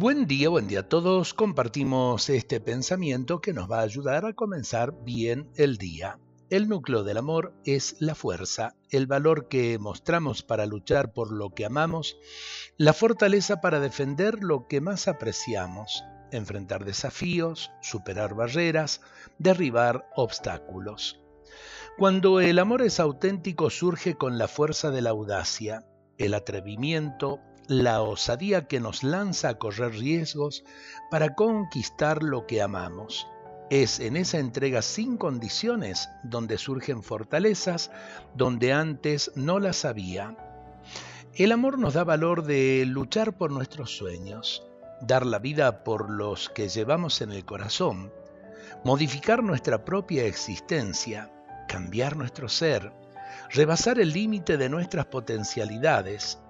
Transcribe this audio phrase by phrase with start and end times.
[0.00, 1.34] Buen día, buen día a todos.
[1.34, 6.18] Compartimos este pensamiento que nos va a ayudar a comenzar bien el día.
[6.48, 11.50] El núcleo del amor es la fuerza, el valor que mostramos para luchar por lo
[11.50, 12.16] que amamos,
[12.78, 19.02] la fortaleza para defender lo que más apreciamos, enfrentar desafíos, superar barreras,
[19.38, 21.20] derribar obstáculos.
[21.98, 25.84] Cuando el amor es auténtico surge con la fuerza de la audacia,
[26.16, 30.64] el atrevimiento, la osadía que nos lanza a correr riesgos
[31.10, 33.26] para conquistar lo que amamos.
[33.70, 37.90] Es en esa entrega sin condiciones donde surgen fortalezas
[38.34, 40.36] donde antes no las había.
[41.34, 44.66] El amor nos da valor de luchar por nuestros sueños,
[45.00, 48.12] dar la vida por los que llevamos en el corazón,
[48.84, 51.30] modificar nuestra propia existencia,
[51.68, 52.92] cambiar nuestro ser,
[53.50, 56.40] rebasar el límite de nuestras potencialidades,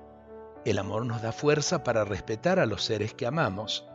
[0.64, 3.86] el amor nos da fuerza para respetar a los seres que amamos,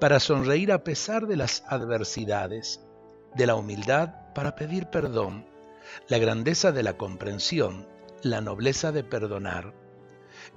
[0.00, 2.80] para sonreír a pesar de las adversidades,
[3.34, 5.46] de la humildad para pedir perdón,
[6.08, 7.86] la grandeza de la comprensión,
[8.22, 9.74] la nobleza de perdonar.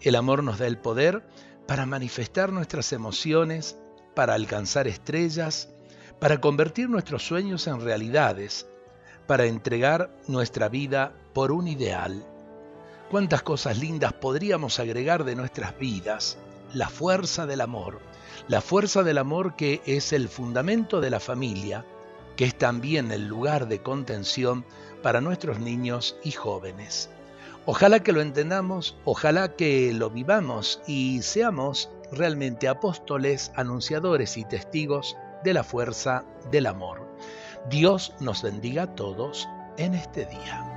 [0.02, 1.23] El amor nos da el poder
[1.67, 3.77] para manifestar nuestras emociones,
[4.16, 5.69] para alcanzar estrellas,
[6.19, 8.67] para convertir nuestros sueños en realidades,
[9.27, 12.25] para entregar nuestra vida por un ideal.
[13.09, 16.38] Cuántas cosas lindas podríamos agregar de nuestras vidas.
[16.73, 17.99] La fuerza del amor.
[18.49, 21.86] La fuerza del amor que es el fundamento de la familia,
[22.36, 24.66] que es también el lugar de contención
[25.02, 27.09] para nuestros niños y jóvenes.
[27.66, 35.16] Ojalá que lo entendamos, ojalá que lo vivamos y seamos realmente apóstoles, anunciadores y testigos
[35.45, 37.08] de la fuerza del amor.
[37.69, 40.77] Dios nos bendiga a todos en este día.